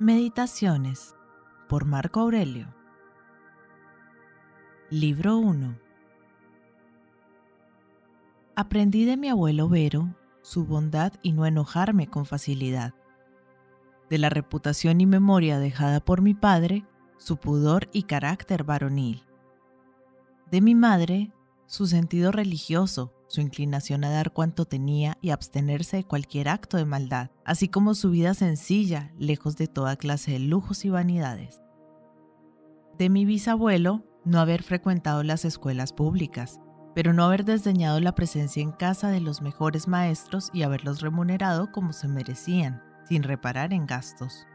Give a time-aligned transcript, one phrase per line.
[0.00, 1.16] Meditaciones
[1.68, 2.72] por Marco Aurelio.
[4.90, 5.76] Libro 1.
[8.54, 12.94] Aprendí de mi abuelo Vero su bondad y no enojarme con facilidad.
[14.08, 16.86] De la reputación y memoria dejada por mi padre,
[17.16, 19.24] su pudor y carácter varonil.
[20.48, 21.32] De mi madre,
[21.68, 26.86] su sentido religioso, su inclinación a dar cuanto tenía y abstenerse de cualquier acto de
[26.86, 31.60] maldad, así como su vida sencilla, lejos de toda clase de lujos y vanidades.
[32.96, 36.58] De mi bisabuelo, no haber frecuentado las escuelas públicas,
[36.94, 41.70] pero no haber desdeñado la presencia en casa de los mejores maestros y haberlos remunerado
[41.70, 44.46] como se merecían, sin reparar en gastos.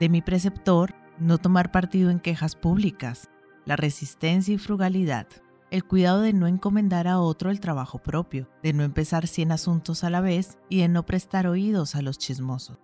[0.00, 3.28] De mi preceptor, no tomar partido en quejas públicas,
[3.66, 5.26] la resistencia y frugalidad,
[5.70, 10.04] el cuidado de no encomendar a otro el trabajo propio, de no empezar cien asuntos
[10.04, 12.78] a la vez y de no prestar oídos a los chismosos.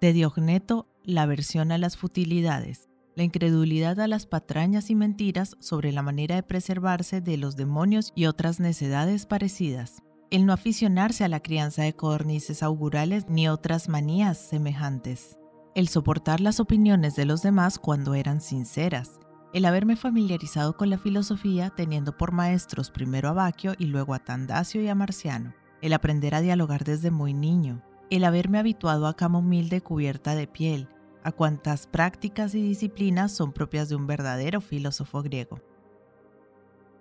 [0.00, 5.92] De Diogneto, la aversión a las futilidades, la incredulidad a las patrañas y mentiras sobre
[5.92, 11.28] la manera de preservarse de los demonios y otras necedades parecidas, el no aficionarse a
[11.28, 15.38] la crianza de codornices augurales ni otras manías semejantes,
[15.74, 19.20] el soportar las opiniones de los demás cuando eran sinceras,
[19.54, 24.18] el haberme familiarizado con la filosofía teniendo por maestros primero a Baquio y luego a
[24.18, 29.14] Tandacio y a Marciano, el aprender a dialogar desde muy niño, el haberme habituado a
[29.14, 30.88] cama humilde cubierta de piel,
[31.22, 35.60] a cuantas prácticas y disciplinas son propias de un verdadero filósofo griego.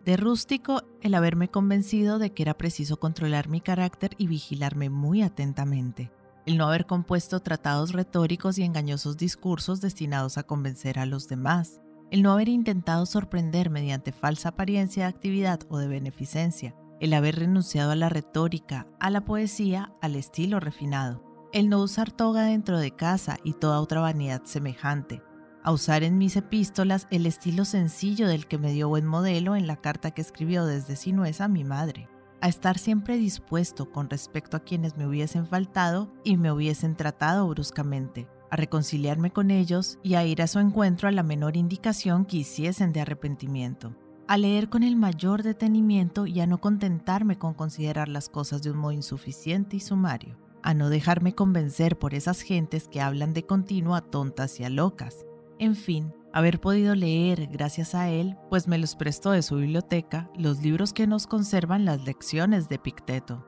[0.05, 5.23] De rústico, el haberme convencido de que era preciso controlar mi carácter y vigilarme muy
[5.23, 6.11] atentamente,
[6.45, 11.79] el no haber compuesto tratados retóricos y engañosos discursos destinados a convencer a los demás,
[12.13, 17.37] el no haber intentado sorprender mediante falsa apariencia de actividad o de beneficencia, el haber
[17.37, 22.77] renunciado a la retórica, a la poesía, al estilo refinado, el no usar toga dentro
[22.77, 25.23] de casa y toda otra vanidad semejante,
[25.63, 29.65] a usar en mis epístolas el estilo sencillo del que me dio buen modelo en
[29.65, 32.09] la carta que escribió desde Sinuesa a mi madre,
[32.41, 37.47] a estar siempre dispuesto con respecto a quienes me hubiesen faltado y me hubiesen tratado
[37.47, 42.23] bruscamente, a reconciliarme con ellos y a ir a su encuentro a la menor indicación
[42.23, 43.95] que hiciesen de arrepentimiento,
[44.27, 48.69] a leer con el mayor detenimiento y a no contentarme con considerar las cosas de
[48.69, 53.43] un modo insuficiente y sumario, a no dejarme convencer por esas gentes que hablan de
[53.43, 55.25] continuo a tontas y a locas.
[55.57, 60.29] En fin, haber podido leer, gracias a él, pues me los prestó de su biblioteca,
[60.37, 63.47] los libros que nos conservan las lecciones de Picteto.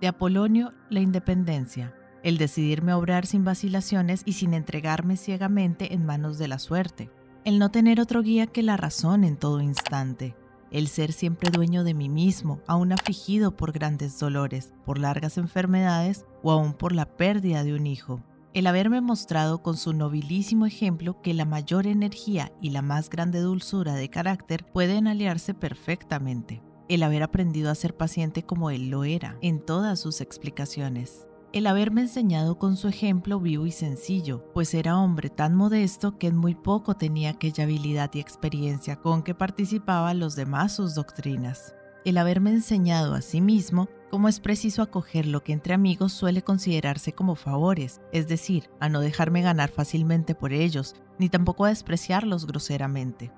[0.00, 1.94] De Apolonio, La Independencia,
[2.26, 7.08] el decidirme a obrar sin vacilaciones y sin entregarme ciegamente en manos de la suerte,
[7.44, 10.34] el no tener otro guía que la razón en todo instante,
[10.72, 16.26] el ser siempre dueño de mí mismo, aún afligido por grandes dolores, por largas enfermedades
[16.42, 18.20] o aún por la pérdida de un hijo,
[18.54, 23.38] el haberme mostrado con su nobilísimo ejemplo que la mayor energía y la más grande
[23.38, 29.04] dulzura de carácter pueden aliarse perfectamente, el haber aprendido a ser paciente como él lo
[29.04, 34.74] era en todas sus explicaciones, el haberme enseñado con su ejemplo vivo y sencillo, pues
[34.74, 39.34] era hombre tan modesto que en muy poco tenía aquella habilidad y experiencia con que
[39.34, 41.74] participaba los demás sus doctrinas.
[42.04, 46.42] El haberme enseñado a sí mismo cómo es preciso acoger lo que entre amigos suele
[46.42, 51.70] considerarse como favores, es decir, a no dejarme ganar fácilmente por ellos, ni tampoco a
[51.70, 53.32] despreciarlos groseramente.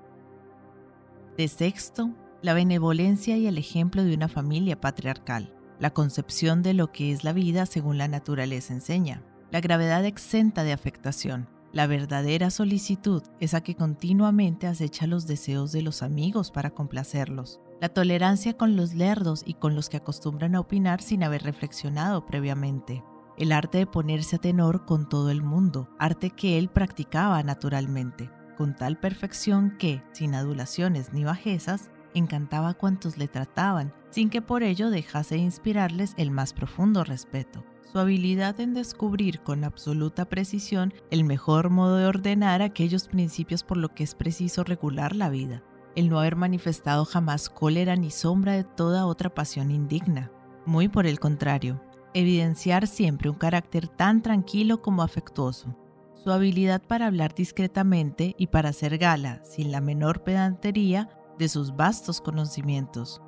[1.37, 6.91] De sexto, la benevolencia y el ejemplo de una familia patriarcal la concepción de lo
[6.91, 12.49] que es la vida según la naturaleza enseña, la gravedad exenta de afectación, la verdadera
[12.49, 18.75] solicitud, esa que continuamente acecha los deseos de los amigos para complacerlos, la tolerancia con
[18.75, 23.03] los lerdos y con los que acostumbran a opinar sin haber reflexionado previamente,
[23.37, 28.29] el arte de ponerse a tenor con todo el mundo, arte que él practicaba naturalmente,
[28.57, 34.41] con tal perfección que, sin adulaciones ni bajezas, encantaba a cuantos le trataban, sin que
[34.41, 37.63] por ello dejase de inspirarles el más profundo respeto.
[37.91, 43.77] Su habilidad en descubrir con absoluta precisión el mejor modo de ordenar aquellos principios por
[43.77, 45.63] lo que es preciso regular la vida.
[45.95, 50.31] El no haber manifestado jamás cólera ni sombra de toda otra pasión indigna.
[50.67, 51.81] Muy por el contrario,
[52.13, 55.75] evidenciar siempre un carácter tan tranquilo como afectuoso.
[56.13, 61.09] Su habilidad para hablar discretamente y para hacer gala, sin la menor pedantería,
[61.39, 63.21] de sus vastos conocimientos.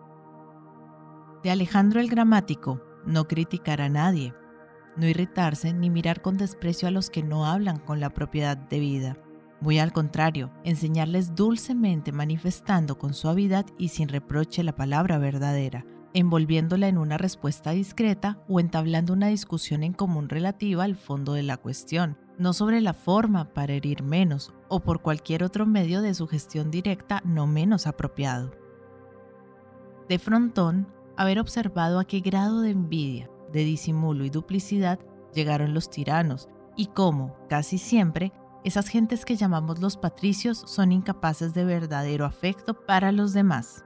[1.41, 4.35] De Alejandro el Gramático, no criticar a nadie,
[4.97, 8.79] no irritarse ni mirar con desprecio a los que no hablan con la propiedad de
[8.79, 9.17] vida.
[9.61, 16.87] Muy al contrario, enseñarles dulcemente manifestando con suavidad y sin reproche la palabra verdadera, envolviéndola
[16.87, 21.57] en una respuesta discreta o entablando una discusión en común relativa al fondo de la
[21.57, 26.71] cuestión, no sobre la forma para herir menos o por cualquier otro medio de sugestión
[26.71, 28.51] directa no menos apropiado.
[30.09, 34.99] De frontón, haber observado a qué grado de envidia, de disimulo y duplicidad
[35.35, 38.33] llegaron los tiranos y cómo, casi siempre,
[38.63, 43.85] esas gentes que llamamos los patricios son incapaces de verdadero afecto para los demás.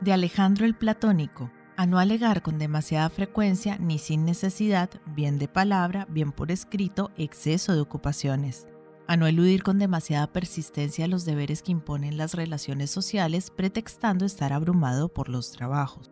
[0.00, 5.48] De Alejandro el Platónico, a no alegar con demasiada frecuencia ni sin necesidad, bien de
[5.48, 8.66] palabra, bien por escrito, exceso de ocupaciones.
[9.08, 14.52] A no eludir con demasiada persistencia los deberes que imponen las relaciones sociales pretextando estar
[14.52, 16.10] abrumado por los trabajos.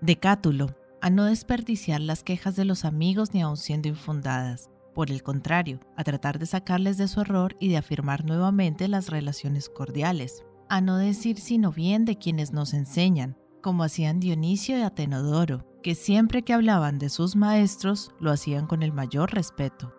[0.00, 4.70] De Cátulo, a no desperdiciar las quejas de los amigos ni aun siendo infundadas.
[4.94, 9.08] Por el contrario, a tratar de sacarles de su error y de afirmar nuevamente las
[9.08, 10.44] relaciones cordiales.
[10.68, 15.94] A no decir sino bien de quienes nos enseñan, como hacían Dionisio y Atenodoro, que
[15.94, 19.94] siempre que hablaban de sus maestros lo hacían con el mayor respeto.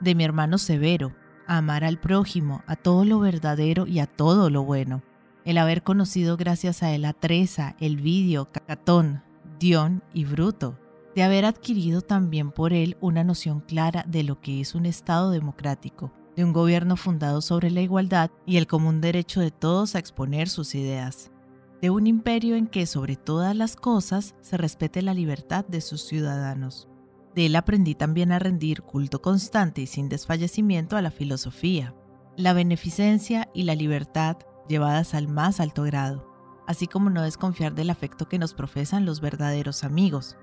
[0.00, 1.14] De mi hermano Severo,
[1.46, 5.02] amar al prójimo, a todo lo verdadero y a todo lo bueno.
[5.44, 9.22] El haber conocido gracias a él a Treza, Elvidio, Cacatón,
[9.58, 10.78] Dion y Bruto.
[11.14, 15.30] De haber adquirido también por él una noción clara de lo que es un Estado
[15.30, 19.98] democrático, de un gobierno fundado sobre la igualdad y el común derecho de todos a
[19.98, 21.32] exponer sus ideas
[21.80, 26.02] de un imperio en que sobre todas las cosas se respete la libertad de sus
[26.02, 26.88] ciudadanos.
[27.34, 31.94] De él aprendí también a rendir culto constante y sin desfallecimiento a la filosofía,
[32.36, 34.38] la beneficencia y la libertad
[34.68, 36.26] llevadas al más alto grado,
[36.66, 40.36] así como no desconfiar del afecto que nos profesan los verdaderos amigos.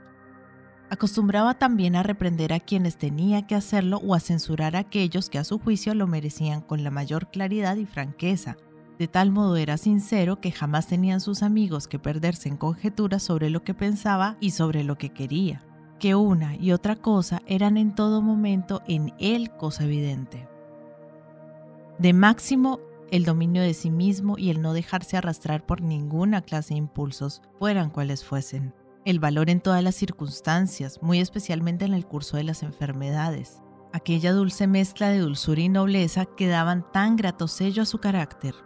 [0.90, 5.40] Acostumbraba también a reprender a quienes tenía que hacerlo o a censurar a aquellos que
[5.40, 8.56] a su juicio lo merecían con la mayor claridad y franqueza,
[8.98, 13.50] de tal modo era sincero que jamás tenían sus amigos que perderse en conjeturas sobre
[13.50, 15.64] lo que pensaba y sobre lo que quería,
[16.00, 20.48] que una y otra cosa eran en todo momento en él cosa evidente.
[22.00, 22.80] De máximo,
[23.12, 27.42] el dominio de sí mismo y el no dejarse arrastrar por ninguna clase de impulsos,
[27.60, 28.74] fueran cuales fuesen.
[29.06, 33.62] El valor en todas las circunstancias, muy especialmente en el curso de las enfermedades.
[33.94, 38.65] Aquella dulce mezcla de dulzura y nobleza que daban tan grato sello a su carácter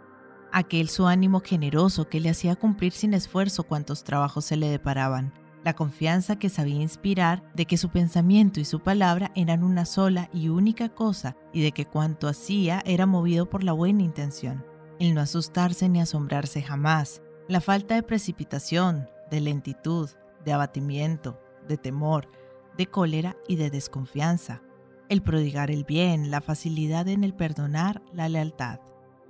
[0.52, 5.32] aquel su ánimo generoso que le hacía cumplir sin esfuerzo cuantos trabajos se le deparaban,
[5.64, 10.30] la confianza que sabía inspirar de que su pensamiento y su palabra eran una sola
[10.32, 14.64] y única cosa y de que cuanto hacía era movido por la buena intención,
[14.98, 20.08] el no asustarse ni asombrarse jamás, la falta de precipitación, de lentitud,
[20.44, 22.28] de abatimiento, de temor,
[22.76, 24.62] de cólera y de desconfianza,
[25.08, 28.80] el prodigar el bien, la facilidad en el perdonar, la lealtad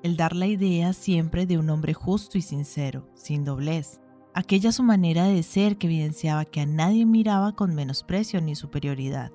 [0.03, 4.01] el dar la idea siempre de un hombre justo y sincero, sin doblez.
[4.35, 9.33] Aquella su manera de ser que evidenciaba que a nadie miraba con menosprecio ni superioridad.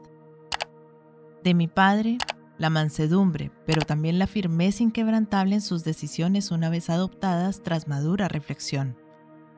[1.43, 2.17] De mi padre,
[2.57, 8.27] la mansedumbre, pero también la firmeza inquebrantable en sus decisiones una vez adoptadas tras madura
[8.27, 8.97] reflexión.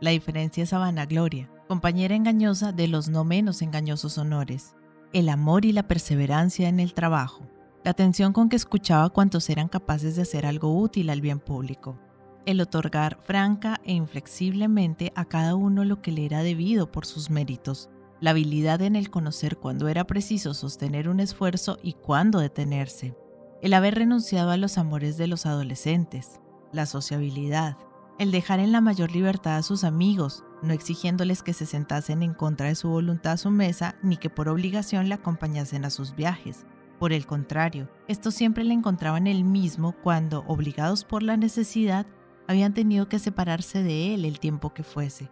[0.01, 4.75] La diferencia es a vanagloria, compañera engañosa de los no menos engañosos honores,
[5.13, 7.47] el amor y la perseverancia en el trabajo,
[7.83, 11.99] la atención con que escuchaba cuantos eran capaces de hacer algo útil al bien público,
[12.45, 17.29] el otorgar franca e inflexiblemente a cada uno lo que le era debido por sus
[17.29, 23.15] méritos, la habilidad en el conocer cuándo era preciso sostener un esfuerzo y cuándo detenerse,
[23.61, 26.39] el haber renunciado a los amores de los adolescentes,
[26.71, 27.77] la sociabilidad,
[28.19, 32.33] el dejar en la mayor libertad a sus amigos, no exigiéndoles que se sentasen en
[32.33, 36.15] contra de su voluntad a su mesa ni que por obligación le acompañasen a sus
[36.15, 36.65] viajes,
[36.99, 42.07] por el contrario, estos siempre le encontraban el mismo cuando, obligados por la necesidad,
[42.47, 45.29] habían tenido que separarse de él el tiempo que fuese.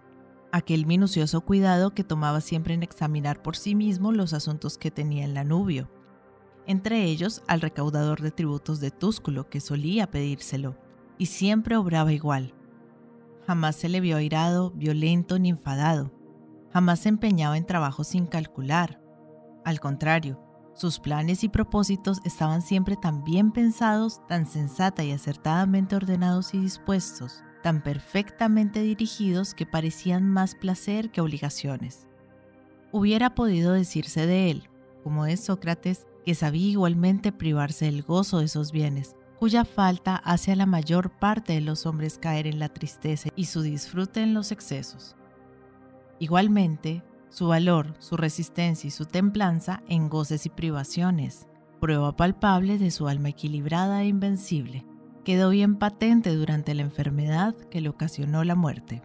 [0.52, 5.24] Aquel minucioso cuidado que tomaba siempre en examinar por sí mismo los asuntos que tenía
[5.24, 5.90] en la nubio,
[6.68, 10.78] entre ellos al recaudador de tributos de Túsculo que solía pedírselo,
[11.18, 12.54] y siempre obraba igual.
[13.48, 16.12] Jamás se le vio airado, violento ni enfadado.
[16.74, 19.02] Jamás se empeñaba en trabajo sin calcular.
[19.64, 20.45] Al contrario,
[20.76, 26.60] sus planes y propósitos estaban siempre tan bien pensados, tan sensata y acertadamente ordenados y
[26.60, 32.08] dispuestos, tan perfectamente dirigidos que parecían más placer que obligaciones.
[32.92, 34.70] Hubiera podido decirse de él,
[35.02, 40.52] como es Sócrates, que sabía igualmente privarse del gozo de esos bienes, cuya falta hace
[40.52, 44.34] a la mayor parte de los hombres caer en la tristeza y su disfrute en
[44.34, 45.16] los excesos.
[46.20, 51.48] Igualmente, su valor, su resistencia y su templanza en goces y privaciones,
[51.80, 54.86] prueba palpable de su alma equilibrada e invencible.
[55.24, 59.02] quedó bien patente durante la enfermedad que le ocasionó la muerte.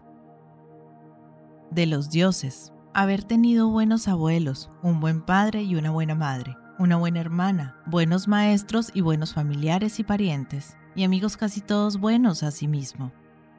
[1.71, 6.97] De los dioses, haber tenido buenos abuelos, un buen padre y una buena madre, una
[6.97, 12.51] buena hermana, buenos maestros y buenos familiares y parientes, y amigos casi todos buenos a
[12.51, 13.11] sí mismo.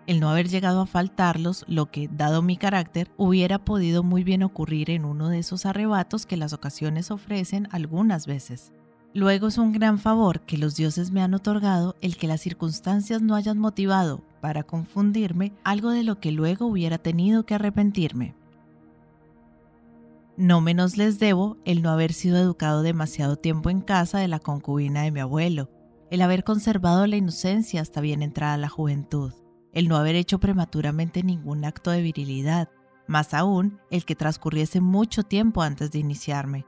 [0.06, 4.42] El no haber llegado a faltarlos, lo que, dado mi carácter, hubiera podido muy bien
[4.42, 8.72] ocurrir en uno de esos arrebatos que las ocasiones ofrecen algunas veces.
[9.14, 13.22] Luego es un gran favor que los dioses me han otorgado el que las circunstancias
[13.22, 18.34] no hayan motivado, para confundirme, algo de lo que luego hubiera tenido que arrepentirme.
[20.36, 24.40] No menos les debo el no haber sido educado demasiado tiempo en casa de la
[24.40, 25.68] concubina de mi abuelo,
[26.10, 29.32] el haber conservado la inocencia hasta bien entrada la juventud,
[29.72, 32.68] el no haber hecho prematuramente ningún acto de virilidad,
[33.06, 36.66] más aún el que transcurriese mucho tiempo antes de iniciarme,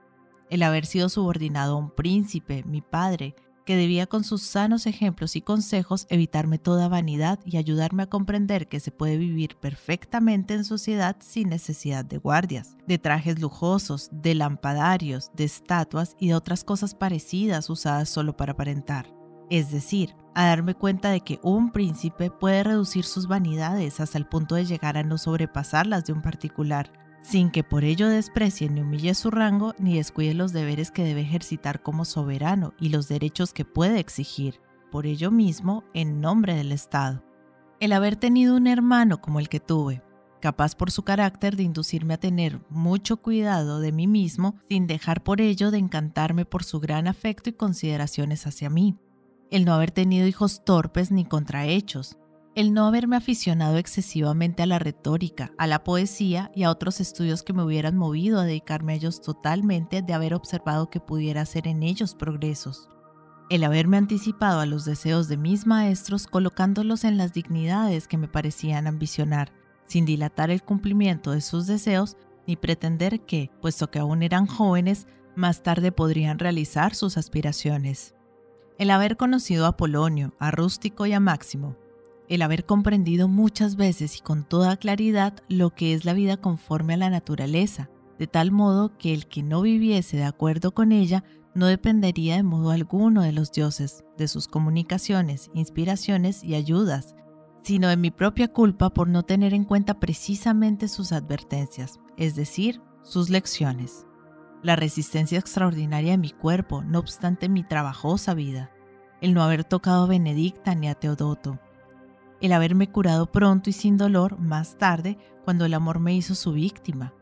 [0.50, 3.34] el haber sido subordinado a un príncipe, mi padre,
[3.64, 8.68] que debía con sus sanos ejemplos y consejos evitarme toda vanidad y ayudarme a comprender
[8.68, 14.34] que se puede vivir perfectamente en sociedad sin necesidad de guardias, de trajes lujosos, de
[14.34, 19.23] lampadarios, de estatuas y de otras cosas parecidas usadas solo para aparentar.
[19.54, 24.26] Es decir, a darme cuenta de que un príncipe puede reducir sus vanidades hasta el
[24.26, 26.90] punto de llegar a no sobrepasarlas de un particular,
[27.22, 31.20] sin que por ello desprecie ni humille su rango ni descuide los deberes que debe
[31.20, 36.72] ejercitar como soberano y los derechos que puede exigir, por ello mismo, en nombre del
[36.72, 37.22] Estado.
[37.78, 40.02] El haber tenido un hermano como el que tuve,
[40.40, 45.22] capaz por su carácter de inducirme a tener mucho cuidado de mí mismo sin dejar
[45.22, 48.98] por ello de encantarme por su gran afecto y consideraciones hacia mí.
[49.54, 52.16] El no haber tenido hijos torpes ni contrahechos,
[52.56, 57.44] el no haberme aficionado excesivamente a la retórica, a la poesía y a otros estudios
[57.44, 61.68] que me hubieran movido a dedicarme a ellos totalmente de haber observado que pudiera hacer
[61.68, 62.88] en ellos progresos.
[63.48, 68.26] El haberme anticipado a los deseos de mis maestros colocándolos en las dignidades que me
[68.26, 69.52] parecían ambicionar,
[69.86, 72.16] sin dilatar el cumplimiento de sus deseos
[72.48, 75.06] ni pretender que, puesto que aún eran jóvenes,
[75.36, 78.14] más tarde podrían realizar sus aspiraciones.
[78.76, 81.76] El haber conocido a Polonio, a Rústico y a Máximo,
[82.28, 86.94] el haber comprendido muchas veces y con toda claridad lo que es la vida conforme
[86.94, 91.22] a la naturaleza, de tal modo que el que no viviese de acuerdo con ella
[91.54, 97.14] no dependería de modo alguno de los dioses, de sus comunicaciones, inspiraciones y ayudas,
[97.62, 102.80] sino de mi propia culpa por no tener en cuenta precisamente sus advertencias, es decir,
[103.02, 104.06] sus lecciones.
[104.64, 108.70] La resistencia extraordinaria de mi cuerpo, no obstante mi trabajosa vida,
[109.20, 111.60] el no haber tocado a Benedicta ni a Teodoto,
[112.40, 116.54] el haberme curado pronto y sin dolor más tarde cuando el amor me hizo su
[116.54, 117.12] víctima,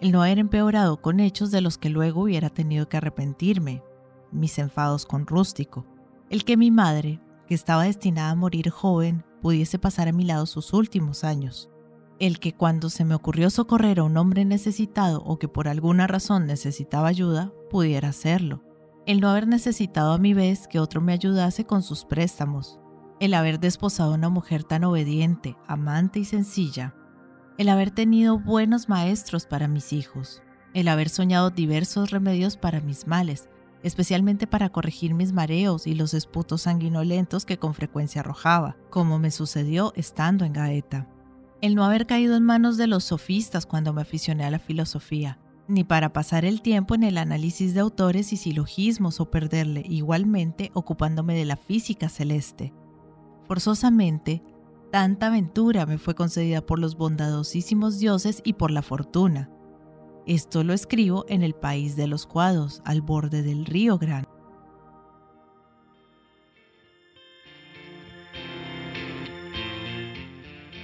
[0.00, 3.84] el no haber empeorado con hechos de los que luego hubiera tenido que arrepentirme,
[4.32, 5.86] mis enfados con Rústico,
[6.28, 10.44] el que mi madre, que estaba destinada a morir joven, pudiese pasar a mi lado
[10.44, 11.70] sus últimos años,
[12.20, 16.06] el que cuando se me ocurrió socorrer a un hombre necesitado o que por alguna
[16.06, 18.62] razón necesitaba ayuda, pudiera hacerlo,
[19.06, 22.78] el no haber necesitado a mi vez que otro me ayudase con sus préstamos,
[23.20, 26.94] el haber desposado a una mujer tan obediente, amante y sencilla,
[27.56, 30.42] el haber tenido buenos maestros para mis hijos,
[30.74, 33.48] el haber soñado diversos remedios para mis males,
[33.82, 39.30] especialmente para corregir mis mareos y los esputos sanguinolentos que con frecuencia arrojaba, como me
[39.30, 41.08] sucedió estando en Gaeta.
[41.60, 45.38] El no haber caído en manos de los sofistas cuando me aficioné a la filosofía,
[45.68, 50.70] ni para pasar el tiempo en el análisis de autores y silogismos o perderle igualmente
[50.74, 52.72] ocupándome de la física celeste,
[53.50, 54.44] Forzosamente,
[54.92, 59.50] tanta aventura me fue concedida por los bondadosísimos dioses y por la fortuna.
[60.24, 64.24] Esto lo escribo en el país de los cuados, al borde del río Gran.